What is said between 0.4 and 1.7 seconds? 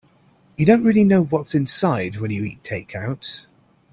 You don't really know what's